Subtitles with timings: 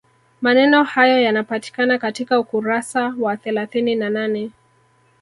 [0.41, 4.51] Maneno hayo yanapatikana katika ukurasa wa thelathini na nane